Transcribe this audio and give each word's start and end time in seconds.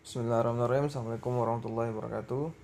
Bismillahirrahmanirrahim. 0.00 0.88
Assalamualaikum 0.88 1.36
warahmatullahi 1.36 1.92
wabarakatuh. 1.92 2.56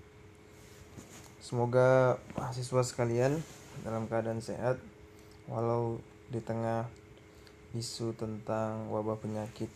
Semoga 1.45 2.17
mahasiswa 2.33 2.81
sekalian 2.81 3.45
dalam 3.85 4.09
keadaan 4.09 4.41
sehat 4.41 4.80
Walau 5.45 6.01
di 6.33 6.41
tengah 6.41 6.88
isu 7.77 8.17
tentang 8.17 8.88
wabah 8.88 9.21
penyakit 9.21 9.69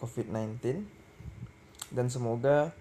COVID-19 0.00 0.80
Dan 1.92 2.08
semoga 2.08 2.72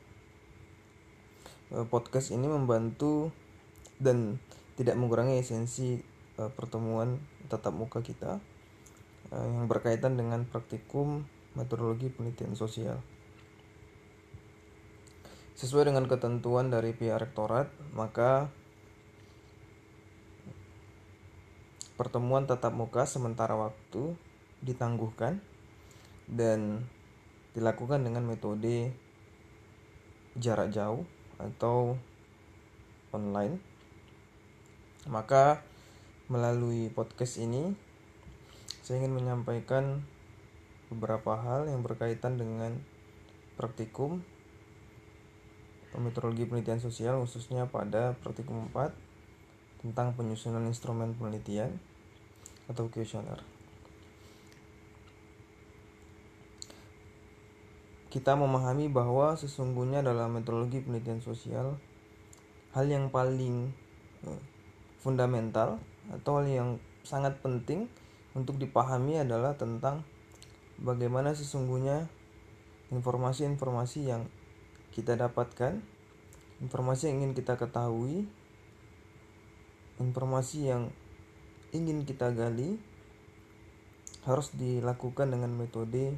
eh, 1.75 1.83
podcast 1.91 2.31
ini 2.31 2.47
membantu 2.47 3.35
dan 3.99 4.39
tidak 4.79 4.95
mengurangi 4.95 5.43
esensi 5.43 5.99
eh, 6.39 6.51
pertemuan 6.55 7.19
tatap 7.51 7.75
muka 7.75 7.99
kita 7.99 8.39
eh, 9.35 9.45
yang 9.51 9.67
berkaitan 9.67 10.15
dengan 10.15 10.47
praktikum 10.47 11.27
metodologi 11.59 12.07
penelitian 12.07 12.55
sosial. 12.55 13.03
Sesuai 15.55 15.87
dengan 15.87 16.03
ketentuan 16.03 16.67
dari 16.67 16.91
pihak 16.91 17.15
rektorat, 17.15 17.71
maka 17.95 18.51
pertemuan 21.95 22.43
tatap 22.43 22.75
muka 22.75 23.07
sementara 23.07 23.55
waktu 23.55 24.19
ditangguhkan 24.59 25.39
dan 26.27 26.83
dilakukan 27.55 28.03
dengan 28.03 28.27
metode 28.27 28.91
jarak 30.35 30.75
jauh 30.75 31.07
atau 31.39 31.95
online. 33.15 33.55
Maka 35.07 35.63
melalui 36.27 36.91
podcast 36.91 37.39
ini 37.39 37.71
saya 38.83 38.99
ingin 38.99 39.15
menyampaikan 39.15 40.03
beberapa 40.91 41.39
hal 41.39 41.71
yang 41.71 41.79
berkaitan 41.79 42.35
dengan 42.35 42.75
praktikum 43.55 44.19
metodologi 45.99 46.47
penelitian 46.47 46.81
sosial 46.81 47.19
khususnya 47.23 47.67
pada 47.67 48.15
praktikum 48.19 48.67
4 48.73 48.91
tentang 49.85 50.17
penyusunan 50.17 50.65
instrumen 50.65 51.13
penelitian 51.13 51.77
atau 52.65 52.89
kuesioner. 52.89 53.39
Kita 58.09 58.33
memahami 58.39 58.87
bahwa 58.87 59.35
sesungguhnya 59.35 59.99
dalam 59.99 60.39
metodologi 60.39 60.79
penelitian 60.79 61.19
sosial 61.19 61.75
hal 62.71 62.85
yang 62.87 63.11
paling 63.11 63.71
eh, 64.23 64.41
fundamental 65.03 65.79
atau 66.11 66.39
hal 66.39 66.47
yang 66.47 66.69
sangat 67.03 67.37
penting 67.43 67.91
untuk 68.35 68.57
dipahami 68.59 69.21
adalah 69.21 69.55
tentang 69.55 70.03
bagaimana 70.79 71.31
sesungguhnya 71.31 72.07
informasi-informasi 72.91 73.99
yang 74.11 74.27
kita 74.95 75.19
dapatkan, 75.19 75.83
informasi 76.63 77.11
yang 77.11 77.23
ingin 77.23 77.33
kita 77.35 77.59
ketahui, 77.59 78.27
informasi 79.99 80.71
yang 80.71 80.91
ingin 81.75 82.07
kita 82.07 82.31
gali 82.31 82.79
harus 84.23 84.49
dilakukan 84.55 85.29
dengan 85.29 85.53
metode 85.53 86.15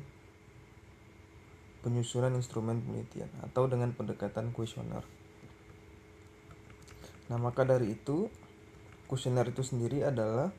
penyusunan 1.81 2.33
instrumen 2.35 2.83
penelitian 2.83 3.29
atau 3.43 3.65
dengan 3.65 3.91
pendekatan 3.95 4.53
kuesioner. 4.53 5.03
Nah, 7.27 7.37
maka 7.41 7.67
dari 7.67 7.95
itu 7.95 8.31
kuesioner 9.07 9.51
itu 9.51 9.63
sendiri 9.63 10.03
adalah 10.07 10.51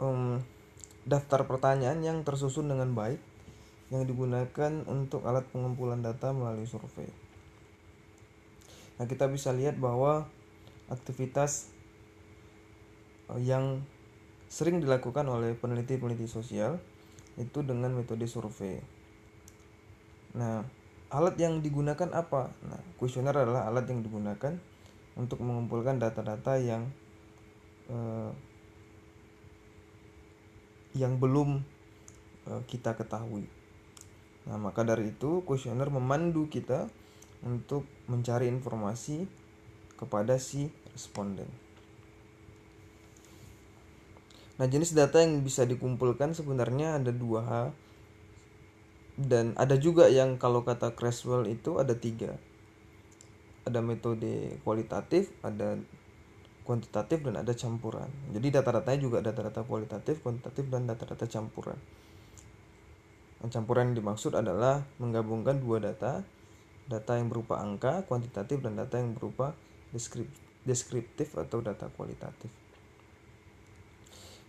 um, 0.00 0.40
daftar 1.08 1.48
pertanyaan 1.48 2.04
yang 2.04 2.18
tersusun 2.22 2.68
dengan 2.68 2.92
baik 2.92 3.20
yang 3.90 4.06
digunakan 4.06 4.72
untuk 4.86 5.26
alat 5.26 5.42
pengumpulan 5.50 5.98
data 5.98 6.30
melalui 6.30 6.64
survei. 6.68 7.10
Nah, 9.00 9.08
kita 9.08 9.26
bisa 9.26 9.50
lihat 9.50 9.80
bahwa 9.80 10.30
aktivitas 10.86 11.72
eh, 13.34 13.40
yang 13.42 13.82
sering 14.50 14.78
dilakukan 14.78 15.26
oleh 15.26 15.58
peneliti-peneliti 15.58 16.30
sosial 16.30 16.78
itu 17.34 17.62
dengan 17.66 17.94
metode 17.96 18.26
survei. 18.30 18.78
Nah, 20.38 20.62
alat 21.10 21.34
yang 21.40 21.58
digunakan 21.58 22.14
apa? 22.14 22.54
Nah, 22.62 22.78
kuesioner 22.94 23.34
adalah 23.34 23.66
alat 23.66 23.90
yang 23.90 24.06
digunakan 24.06 24.54
untuk 25.18 25.42
mengumpulkan 25.42 25.98
data-data 25.98 26.62
yang 26.62 26.86
eh, 27.90 28.30
yang 30.94 31.18
belum 31.18 31.62
uh, 32.50 32.62
kita 32.66 32.98
ketahui. 32.98 33.46
Nah, 34.48 34.56
maka 34.58 34.82
dari 34.82 35.12
itu 35.12 35.44
kuesioner 35.46 35.92
memandu 35.92 36.48
kita 36.50 36.88
untuk 37.44 37.84
mencari 38.08 38.48
informasi 38.48 39.28
kepada 39.96 40.40
si 40.40 40.72
responden. 40.92 41.48
Nah, 44.60 44.68
jenis 44.68 44.92
data 44.92 45.24
yang 45.24 45.40
bisa 45.40 45.64
dikumpulkan 45.64 46.36
sebenarnya 46.36 47.00
ada 47.00 47.12
dua 47.12 47.40
hal 47.48 47.66
dan 49.20 49.52
ada 49.56 49.76
juga 49.76 50.08
yang 50.08 50.36
kalau 50.40 50.64
kata 50.64 50.96
Creswell 50.96 51.48
itu 51.48 51.76
ada 51.80 51.92
tiga. 51.96 52.36
Ada 53.68 53.84
metode 53.84 54.56
kualitatif, 54.64 55.28
ada 55.44 55.76
kuantitatif 56.70 57.26
dan 57.26 57.42
ada 57.42 57.50
campuran. 57.50 58.06
Jadi 58.30 58.54
data-datanya 58.54 59.02
juga 59.02 59.18
data-data 59.18 59.66
kualitatif, 59.66 60.22
kuantitatif 60.22 60.70
dan 60.70 60.86
data-data 60.86 61.26
campuran. 61.26 61.74
Campuran 63.50 63.90
yang 63.90 63.98
dimaksud 63.98 64.38
adalah 64.38 64.86
menggabungkan 65.02 65.58
dua 65.58 65.82
data, 65.82 66.22
data 66.86 67.18
yang 67.18 67.26
berupa 67.26 67.58
angka 67.58 68.06
kuantitatif 68.06 68.62
dan 68.62 68.78
data 68.78 69.02
yang 69.02 69.18
berupa 69.18 69.58
deskriptif 70.62 71.34
atau 71.34 71.58
data 71.58 71.90
kualitatif. 71.90 72.54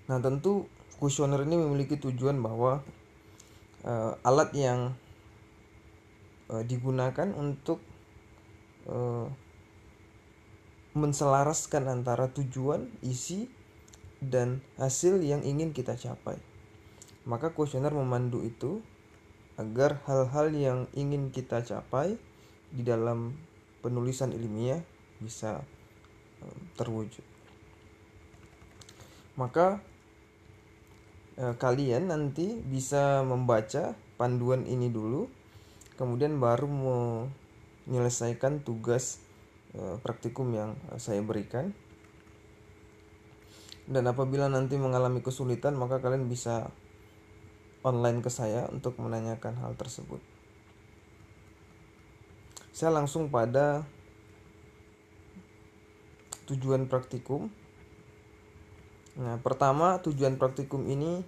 Nah, 0.05 0.21
tentu 0.21 0.69
kuesioner 1.01 1.41
ini 1.41 1.57
memiliki 1.57 1.97
tujuan 1.97 2.37
bahwa 2.37 2.85
uh, 3.81 4.13
alat 4.21 4.53
yang 4.53 4.93
uh, 6.53 6.61
digunakan 6.69 7.33
untuk 7.33 7.81
uh, 8.85 9.25
menselaraskan 10.91 11.87
antara 11.87 12.27
tujuan, 12.35 12.91
isi, 12.99 13.47
dan 14.21 14.61
hasil 14.77 15.23
yang 15.23 15.41
ingin 15.41 15.71
kita 15.71 15.97
capai. 15.97 16.37
Maka 17.23 17.55
kuesioner 17.55 17.95
memandu 17.95 18.43
itu 18.43 18.83
agar 19.55 20.01
hal-hal 20.05 20.53
yang 20.53 20.79
ingin 20.97 21.33
kita 21.33 21.61
capai 21.63 22.17
di 22.71 22.81
dalam 22.85 23.35
penulisan 23.81 24.31
ilmiah 24.35 24.81
bisa 25.17 25.63
eh, 26.43 26.59
terwujud. 26.75 27.23
Maka 29.39 29.79
eh, 31.39 31.55
kalian 31.55 32.11
nanti 32.11 32.57
bisa 32.57 33.23
membaca 33.23 33.97
panduan 34.19 34.67
ini 34.69 34.91
dulu, 34.91 35.25
kemudian 35.97 36.37
baru 36.37 36.69
menyelesaikan 37.87 38.61
tugas 38.61 39.30
praktikum 39.75 40.51
yang 40.51 40.75
eh, 40.91 40.99
saya 40.99 41.23
berikan. 41.23 41.71
Dan 43.87 44.07
apabila 44.07 44.47
nanti 44.47 44.79
mengalami 44.79 45.19
kesulitan 45.19 45.75
maka 45.75 45.99
kalian 45.99 46.29
bisa 46.31 46.71
online 47.81 48.21
ke 48.21 48.29
saya 48.29 48.69
untuk 48.69 48.95
menanyakan 49.01 49.57
hal 49.57 49.73
tersebut. 49.75 50.21
Saya 52.71 52.93
langsung 52.93 53.27
pada 53.33 53.83
tujuan 56.47 56.87
praktikum. 56.87 57.51
Nah 59.19 59.35
pertama 59.43 59.99
tujuan 59.99 60.39
praktikum 60.39 60.87
ini 60.87 61.19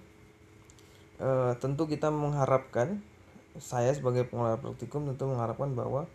e, 1.20 1.30
tentu 1.60 1.84
kita 1.84 2.08
mengharapkan 2.08 3.04
saya 3.60 3.92
sebagai 3.92 4.24
pengelola 4.24 4.56
praktikum 4.56 5.04
tentu 5.04 5.28
mengharapkan 5.28 5.76
bahwa 5.76 6.08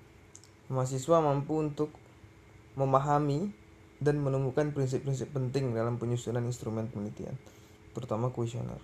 mahasiswa 0.66 1.22
mampu 1.22 1.62
untuk 1.62 1.94
memahami 2.80 3.52
dan 4.00 4.24
menemukan 4.24 4.72
prinsip-prinsip 4.72 5.36
penting 5.36 5.76
dalam 5.76 6.00
penyusunan 6.00 6.42
instrumen 6.48 6.88
penelitian, 6.88 7.36
terutama 7.92 8.32
kuesioner. 8.32 8.80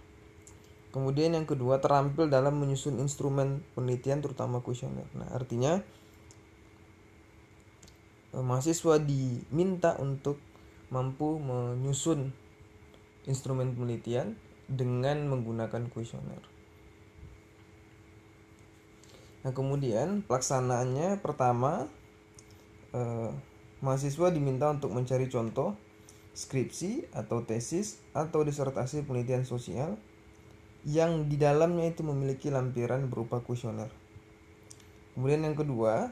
Kemudian 0.92 1.36
yang 1.36 1.47
kedua, 1.47 1.80
terampil 1.80 2.27
dalam 2.31 2.56
menyusun 2.59 3.00
instrumen 3.03 3.63
penelitian 3.75 4.24
terutama 4.24 4.63
kuesioner. 4.63 5.07
Nah, 5.15 5.27
artinya 5.31 5.80
eh, 8.31 8.44
mahasiswa 8.44 9.00
diminta 9.00 9.95
untuk 10.00 10.39
mampu 10.92 11.39
menyusun 11.39 12.31
instrumen 13.27 13.75
penelitian 13.75 14.39
dengan 14.71 15.27
menggunakan 15.27 15.92
kuesioner. 15.92 16.44
Nah, 19.44 19.51
kemudian 19.51 20.24
pelaksanaannya 20.24 21.19
pertama 21.19 21.92
eh, 22.95 23.31
mahasiswa 23.83 24.31
diminta 24.31 24.72
untuk 24.72 24.95
mencari 24.95 25.27
contoh 25.27 25.75
skripsi 26.36 27.16
atau 27.16 27.48
tesis 27.48 28.04
atau 28.12 28.44
disertasi 28.44 29.07
penelitian 29.07 29.48
sosial 29.48 29.95
yang 30.86 31.25
di 31.31 31.39
dalamnya 31.39 31.89
itu 31.89 32.06
memiliki 32.06 32.54
lampiran 32.54 33.10
berupa 33.10 33.42
kuesioner. 33.42 33.89
Kemudian 35.16 35.48
yang 35.48 35.57
kedua, 35.57 36.12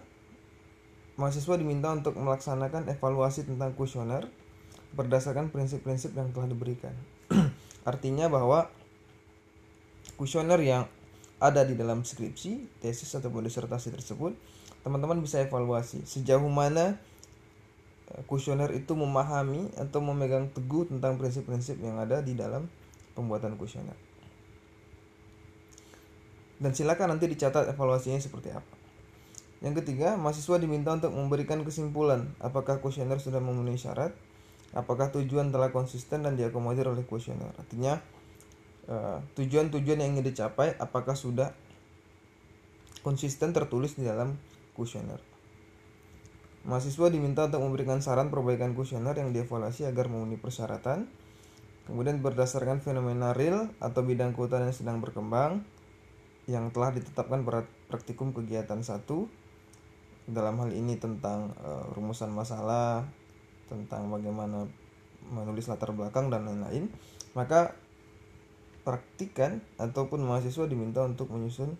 mahasiswa 1.19 1.55
diminta 1.59 1.93
untuk 1.93 2.17
melaksanakan 2.17 2.89
evaluasi 2.89 3.45
tentang 3.45 3.75
kuesioner 3.77 4.25
berdasarkan 4.97 5.53
prinsip-prinsip 5.53 6.15
yang 6.17 6.33
telah 6.33 6.49
diberikan. 6.49 6.95
Artinya 7.89 8.31
bahwa 8.31 8.71
kuesioner 10.17 10.57
yang 10.63 10.89
ada 11.37 11.67
di 11.67 11.75
dalam 11.75 12.07
skripsi, 12.07 12.79
tesis 12.79 13.11
ataupun 13.13 13.43
disertasi 13.43 13.91
tersebut, 13.91 14.33
teman-teman 14.81 15.19
bisa 15.19 15.43
evaluasi 15.43 16.07
sejauh 16.07 16.47
mana 16.47 16.97
kuesioner 18.29 18.69
itu 18.77 18.93
memahami 18.93 19.73
atau 19.75 19.99
memegang 19.99 20.53
teguh 20.53 20.89
tentang 20.89 21.17
prinsip-prinsip 21.17 21.81
yang 21.81 21.97
ada 21.97 22.21
di 22.21 22.37
dalam 22.37 22.69
pembuatan 23.17 23.57
kuesioner. 23.57 23.97
Dan 26.61 26.71
silakan 26.71 27.17
nanti 27.17 27.27
dicatat 27.27 27.67
evaluasinya 27.73 28.21
seperti 28.21 28.53
apa. 28.53 28.73
Yang 29.63 29.83
ketiga, 29.83 30.19
mahasiswa 30.19 30.59
diminta 30.59 30.93
untuk 30.93 31.11
memberikan 31.15 31.63
kesimpulan 31.63 32.35
apakah 32.39 32.79
kuesioner 32.79 33.17
sudah 33.17 33.39
memenuhi 33.39 33.79
syarat, 33.79 34.13
apakah 34.75 35.09
tujuan 35.11 35.49
telah 35.49 35.71
konsisten 35.71 36.23
dan 36.23 36.35
diakomodir 36.35 36.87
oleh 36.87 37.07
kuesioner. 37.07 37.51
Artinya, 37.55 37.99
Eh, 38.83 39.19
tujuan-tujuan 39.39 40.03
yang 40.03 40.19
ingin 40.19 40.27
dicapai 40.27 40.75
apakah 40.75 41.15
sudah 41.15 41.55
konsisten 42.99 43.55
tertulis 43.55 43.95
di 43.95 44.03
dalam 44.03 44.35
kuesioner. 44.75 45.23
Mahasiswa 46.63 47.11
diminta 47.11 47.51
untuk 47.51 47.59
memberikan 47.59 47.99
saran 47.99 48.31
perbaikan 48.31 48.71
kuesioner 48.71 49.11
yang 49.19 49.35
dievaluasi 49.35 49.83
agar 49.83 50.07
memenuhi 50.07 50.39
persyaratan. 50.39 51.11
Kemudian 51.83 52.23
berdasarkan 52.23 52.79
fenomena 52.79 53.35
real 53.35 53.67
atau 53.83 54.07
bidang 54.07 54.31
kehutanan 54.31 54.71
yang 54.71 54.77
sedang 54.77 54.97
berkembang 55.03 55.67
yang 56.47 56.71
telah 56.71 56.95
ditetapkan 56.95 57.43
praktikum 57.91 58.31
kegiatan 58.31 58.79
satu 58.79 59.27
dalam 60.23 60.55
hal 60.63 60.71
ini 60.71 60.95
tentang 60.95 61.51
uh, 61.59 61.91
rumusan 61.95 62.31
masalah, 62.31 63.03
tentang 63.67 64.07
bagaimana 64.07 64.67
menulis 65.27 65.67
latar 65.67 65.91
belakang 65.91 66.31
dan 66.31 66.47
lain-lain, 66.47 66.87
maka 67.35 67.75
praktikan 68.87 69.63
ataupun 69.79 70.23
mahasiswa 70.23 70.67
diminta 70.67 71.03
untuk 71.03 71.31
menyusun 71.31 71.75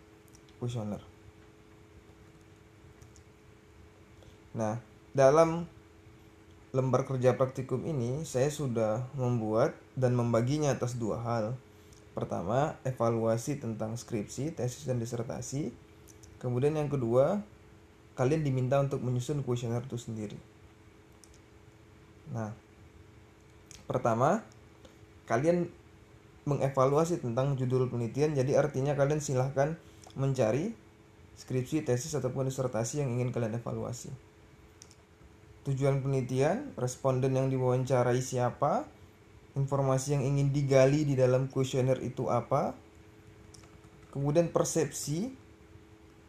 kuesioner. 0.59 1.12
Nah, 4.53 4.77
dalam 5.17 5.65
lembar 6.73 7.05
kerja 7.05 7.37
praktikum 7.37 7.85
ini 7.85 8.25
saya 8.25 8.49
sudah 8.49 9.05
membuat 9.13 9.77
dan 9.93 10.17
membaginya 10.17 10.73
atas 10.73 10.97
dua 10.97 11.21
hal. 11.21 11.45
Pertama, 12.13 12.77
evaluasi 12.85 13.57
tentang 13.57 13.97
skripsi, 13.97 14.53
tesis 14.53 14.85
dan 14.85 15.01
disertasi. 15.01 15.73
Kemudian 16.37 16.77
yang 16.77 16.89
kedua, 16.89 17.41
kalian 18.13 18.45
diminta 18.45 18.77
untuk 18.77 19.01
menyusun 19.01 19.41
kuesioner 19.41 19.81
itu 19.81 19.97
sendiri. 19.97 20.37
Nah, 22.29 22.53
pertama, 23.89 24.45
kalian 25.25 25.69
mengevaluasi 26.45 27.23
tentang 27.23 27.55
judul 27.55 27.87
penelitian 27.87 28.35
jadi 28.35 28.59
artinya 28.59 28.93
kalian 28.93 29.23
silahkan 29.23 29.79
mencari 30.13 30.75
skripsi, 31.39 31.81
tesis 31.87 32.13
ataupun 32.13 32.45
disertasi 32.45 33.01
yang 33.01 33.09
ingin 33.17 33.33
kalian 33.33 33.57
evaluasi. 33.57 34.32
Tujuan 35.63 36.03
penelitian, 36.03 36.75
responden 36.75 37.39
yang 37.39 37.47
diwawancarai 37.47 38.19
siapa, 38.19 38.83
informasi 39.55 40.19
yang 40.19 40.23
ingin 40.27 40.51
digali 40.51 41.07
di 41.07 41.15
dalam 41.15 41.47
kuesioner 41.47 42.03
itu 42.03 42.27
apa, 42.27 42.75
kemudian 44.11 44.51
persepsi 44.51 45.31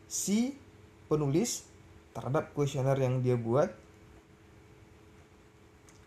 si 0.07 0.55
penulis 1.11 1.67
terhadap 2.15 2.55
kuesioner 2.55 2.95
yang 2.95 3.27
dia 3.27 3.35
buat, 3.35 3.75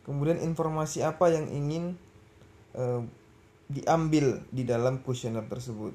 kemudian 0.07 0.39
informasi 0.39 1.03
apa 1.03 1.27
yang 1.27 1.51
ingin 1.51 1.99
uh, 2.79 3.03
diambil 3.67 4.39
di 4.55 4.63
dalam 4.63 5.03
kuesioner 5.03 5.43
tersebut. 5.51 5.91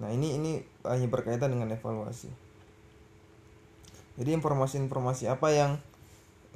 Nah, 0.00 0.08
ini 0.12 0.36
ini 0.36 0.52
hanya 0.84 1.08
berkaitan 1.12 1.52
dengan 1.52 1.72
evaluasi. 1.76 2.45
Jadi 4.16 4.32
informasi-informasi 4.32 5.28
apa 5.28 5.48
yang 5.52 5.72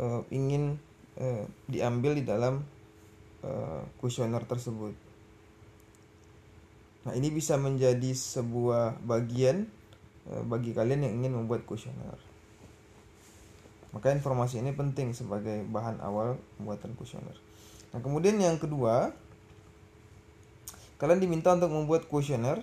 uh, 0.01 0.25
ingin 0.33 0.81
uh, 1.21 1.45
diambil 1.69 2.17
di 2.17 2.25
dalam 2.25 2.65
uh, 3.45 3.85
kuesioner 4.01 4.41
tersebut. 4.49 4.97
Nah, 7.05 7.12
ini 7.17 7.33
bisa 7.33 7.57
menjadi 7.61 8.12
sebuah 8.12 9.01
bagian 9.05 9.69
uh, 10.33 10.45
bagi 10.45 10.73
kalian 10.73 11.05
yang 11.05 11.15
ingin 11.21 11.37
membuat 11.37 11.69
kuesioner. 11.69 12.17
Maka 13.91 14.15
informasi 14.15 14.63
ini 14.63 14.71
penting 14.71 15.13
sebagai 15.13 15.67
bahan 15.67 15.99
awal 16.01 16.39
pembuatan 16.56 16.95
kuesioner. 16.95 17.35
Nah, 17.91 17.99
kemudian 17.99 18.39
yang 18.39 18.56
kedua, 18.56 19.11
kalian 21.03 21.19
diminta 21.19 21.51
untuk 21.53 21.75
membuat 21.75 22.06
kuesioner 22.06 22.63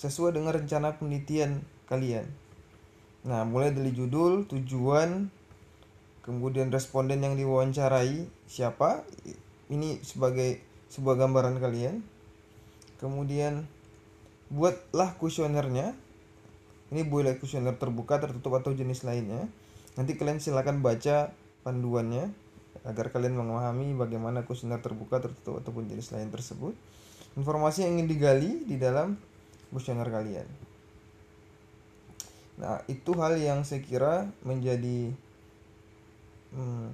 sesuai 0.00 0.32
dengan 0.32 0.56
rencana 0.56 0.96
penelitian 0.96 1.60
kalian. 1.92 2.24
Nah, 3.22 3.46
mulai 3.46 3.70
dari 3.70 3.94
judul, 3.94 4.50
tujuan, 4.50 5.30
kemudian 6.26 6.74
responden 6.74 7.22
yang 7.22 7.38
diwawancarai 7.38 8.26
siapa, 8.50 9.06
ini 9.70 10.02
sebagai 10.02 10.58
sebuah 10.90 11.22
gambaran 11.22 11.62
kalian. 11.62 12.02
Kemudian 12.98 13.66
buatlah 14.50 15.14
kuesionernya. 15.22 15.94
Ini 16.92 17.08
boleh 17.08 17.38
kuesioner 17.38 17.78
terbuka, 17.78 18.18
tertutup 18.18 18.58
atau 18.58 18.74
jenis 18.74 19.06
lainnya. 19.06 19.48
Nanti 19.94 20.18
kalian 20.18 20.42
silakan 20.42 20.84
baca 20.84 21.32
panduannya 21.62 22.28
agar 22.82 23.14
kalian 23.14 23.38
memahami 23.38 23.94
bagaimana 23.94 24.42
kuesioner 24.42 24.82
terbuka, 24.82 25.22
tertutup 25.22 25.62
ataupun 25.62 25.86
jenis 25.86 26.10
lain 26.10 26.28
tersebut. 26.28 26.74
Informasi 27.38 27.86
yang 27.86 27.96
ingin 27.96 28.08
digali 28.10 28.50
di 28.66 28.76
dalam 28.76 29.16
kuesioner 29.70 30.10
kalian. 30.10 30.71
Nah, 32.60 32.84
itu 32.90 33.16
hal 33.16 33.40
yang 33.40 33.64
saya 33.64 33.80
kira 33.80 34.28
menjadi 34.44 35.12
hmm, 36.52 36.88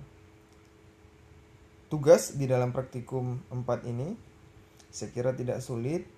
tugas 1.90 2.38
di 2.38 2.46
dalam 2.46 2.70
praktikum 2.70 3.43
4 3.50 3.90
ini. 3.90 4.14
Saya 4.88 5.10
kira 5.12 5.34
tidak 5.34 5.60
sulit 5.60 6.08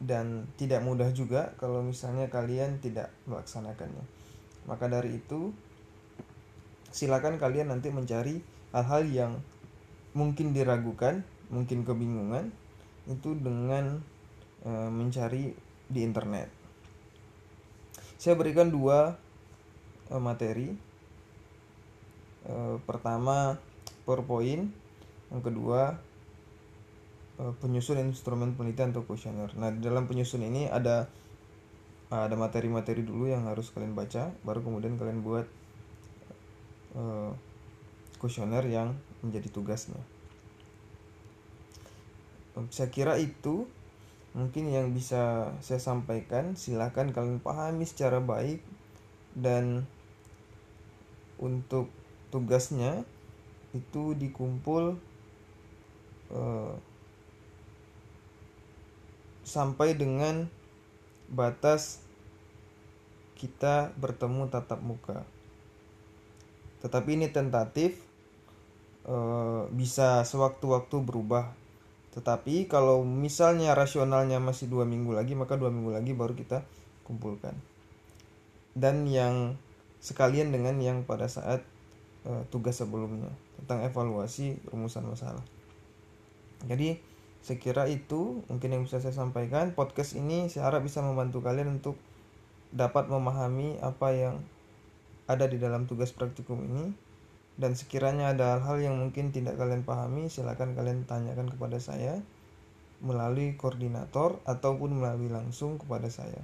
dan 0.00 0.48
tidak 0.56 0.80
mudah 0.80 1.12
juga 1.12 1.52
kalau 1.60 1.84
misalnya 1.84 2.32
kalian 2.32 2.80
tidak 2.80 3.12
melaksanakannya. 3.28 4.04
Maka 4.64 4.88
dari 4.88 5.20
itu, 5.20 5.52
silakan 6.88 7.36
kalian 7.36 7.68
nanti 7.68 7.92
mencari 7.92 8.40
hal-hal 8.72 9.04
yang 9.10 9.32
mungkin 10.16 10.56
diragukan, 10.56 11.22
mungkin 11.52 11.84
kebingungan 11.84 12.48
itu 13.06 13.36
dengan 13.36 14.00
e, 14.64 14.70
mencari 14.88 15.52
di 15.90 16.00
internet. 16.00 16.59
Saya 18.20 18.36
berikan 18.36 18.68
dua 18.68 19.16
e, 20.12 20.14
materi. 20.20 20.76
E, 22.44 22.54
pertama 22.84 23.56
PowerPoint, 24.04 24.68
yang 25.32 25.40
kedua 25.40 25.96
e, 27.40 27.56
penyusun 27.64 28.04
instrumen 28.04 28.52
penelitian 28.52 28.92
atau 28.92 29.08
kuesioner. 29.08 29.48
Nah, 29.56 29.72
dalam 29.72 30.04
penyusun 30.04 30.44
ini 30.44 30.68
ada 30.68 31.08
ada 32.10 32.34
materi-materi 32.34 33.06
dulu 33.06 33.30
yang 33.30 33.46
harus 33.48 33.72
kalian 33.72 33.94
baca, 33.94 34.34
baru 34.44 34.60
kemudian 34.66 34.98
kalian 34.98 35.22
buat 35.22 35.46
Eh, 36.90 37.32
kuesioner 38.18 38.66
yang 38.66 38.98
menjadi 39.22 39.48
tugasnya. 39.48 40.02
Saya 42.68 42.90
kira 42.90 43.16
itu 43.16 43.64
mungkin 44.36 44.70
yang 44.70 44.92
bisa 44.94 45.54
saya 45.62 45.80
sampaikan. 45.82 46.54
Silahkan 46.54 47.10
kalian 47.10 47.42
pahami 47.42 47.84
secara 47.86 48.18
baik 48.22 48.62
dan 49.34 49.86
untuk 51.40 51.88
tugasnya 52.30 53.02
itu 53.70 54.18
dikumpul 54.18 54.98
uh, 56.34 56.74
sampai 59.46 59.94
dengan 59.98 60.46
batas 61.30 62.02
kita 63.38 63.94
bertemu 63.96 64.50
tatap 64.50 64.82
muka 64.82 65.22
tetapi 66.80 67.16
ini 67.16 67.28
tentatif 67.28 68.00
e, 69.04 69.16
bisa 69.72 70.24
sewaktu-waktu 70.24 70.96
berubah 71.04 71.52
tetapi 72.10 72.66
kalau 72.66 73.06
misalnya 73.06 73.70
rasionalnya 73.78 74.42
masih 74.42 74.66
dua 74.66 74.82
minggu 74.82 75.14
lagi 75.14 75.38
maka 75.38 75.54
dua 75.54 75.70
minggu 75.70 75.94
lagi 75.94 76.10
baru 76.10 76.34
kita 76.34 76.66
kumpulkan. 77.06 77.54
Dan 78.74 79.06
yang 79.06 79.54
sekalian 80.02 80.50
dengan 80.50 80.78
yang 80.82 81.06
pada 81.06 81.30
saat 81.30 81.62
e, 82.26 82.30
tugas 82.50 82.82
sebelumnya 82.82 83.30
tentang 83.62 83.86
evaluasi 83.86 84.58
rumusan 84.70 85.06
masalah. 85.06 85.42
Jadi 86.66 86.98
sekira 87.40 87.86
itu 87.86 88.42
mungkin 88.50 88.74
yang 88.74 88.82
bisa 88.86 88.98
saya 88.98 89.14
sampaikan. 89.14 89.78
Podcast 89.78 90.18
ini 90.18 90.50
saya 90.50 90.66
harap 90.66 90.82
bisa 90.82 91.02
membantu 91.02 91.42
kalian 91.46 91.78
untuk 91.78 91.94
dapat 92.74 93.06
memahami 93.06 93.78
apa 93.82 94.14
yang 94.14 94.36
ada 95.30 95.46
di 95.46 95.62
dalam 95.62 95.86
tugas 95.86 96.10
praktikum 96.10 96.58
ini 96.66 96.90
dan 97.60 97.76
sekiranya 97.76 98.32
ada 98.32 98.56
hal-hal 98.56 98.80
yang 98.80 98.96
mungkin 98.96 99.36
tidak 99.36 99.60
kalian 99.60 99.84
pahami 99.84 100.32
silakan 100.32 100.72
kalian 100.72 101.04
tanyakan 101.04 101.52
kepada 101.52 101.76
saya 101.76 102.24
melalui 103.04 103.52
koordinator 103.60 104.40
ataupun 104.48 104.96
melalui 104.96 105.28
langsung 105.28 105.76
kepada 105.76 106.08
saya. 106.08 106.40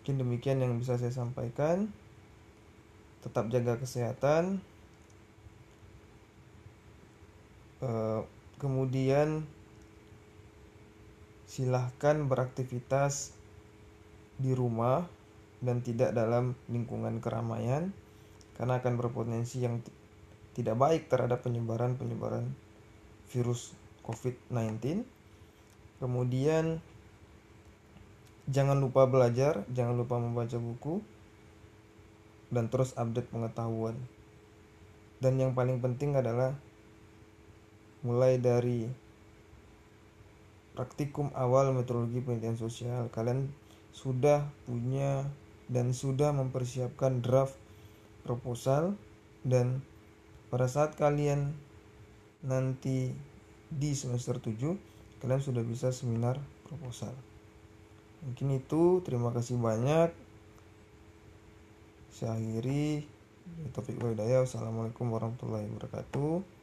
Mungkin 0.00 0.20
demikian 0.20 0.60
yang 0.60 0.76
bisa 0.76 1.00
saya 1.00 1.12
sampaikan. 1.12 1.88
Tetap 3.24 3.48
jaga 3.52 3.80
kesehatan. 3.80 4.60
Eh, 7.84 8.20
kemudian 8.60 9.48
silahkan 11.48 12.28
beraktivitas 12.28 13.32
di 14.36 14.52
rumah 14.52 15.08
dan 15.64 15.80
tidak 15.80 16.12
dalam 16.12 16.52
lingkungan 16.68 17.18
keramaian 17.18 17.92
karena 18.56 18.82
akan 18.82 18.94
berpotensi 18.98 19.62
yang 19.62 19.78
tidak 20.58 20.74
baik 20.74 21.06
terhadap 21.06 21.46
penyebaran-penyebaran 21.46 22.50
virus 23.30 23.78
COVID-19. 24.02 25.06
Kemudian 26.02 26.82
jangan 28.50 28.82
lupa 28.82 29.06
belajar, 29.06 29.62
jangan 29.70 29.94
lupa 29.94 30.18
membaca 30.18 30.58
buku 30.58 30.98
dan 32.50 32.66
terus 32.66 32.90
update 32.98 33.30
pengetahuan. 33.30 33.94
Dan 35.22 35.38
yang 35.38 35.54
paling 35.54 35.78
penting 35.78 36.18
adalah 36.18 36.58
mulai 38.02 38.42
dari 38.42 38.90
praktikum 40.74 41.30
awal 41.38 41.70
metodologi 41.70 42.18
penelitian 42.22 42.54
sosial 42.54 43.10
kalian 43.10 43.50
sudah 43.90 44.46
punya 44.62 45.26
dan 45.66 45.90
sudah 45.90 46.30
mempersiapkan 46.30 47.18
draft 47.18 47.58
proposal 48.22 48.94
dan 49.42 49.82
pada 50.48 50.66
saat 50.68 50.96
kalian 50.96 51.52
nanti 52.44 53.12
di 53.68 53.90
semester 53.92 54.40
7 54.40 55.20
kalian 55.20 55.42
sudah 55.42 55.64
bisa 55.66 55.90
seminar 55.90 56.38
proposal. 56.64 57.12
Mungkin 58.24 58.58
itu. 58.58 59.02
Terima 59.02 59.30
kasih 59.34 59.58
banyak. 59.58 60.10
Saya 62.14 62.34
akhiri. 62.38 63.06
Topik 63.72 63.96
Wassalamualaikum 63.96 65.08
warahmatullahi 65.08 65.72
wabarakatuh 65.72 66.57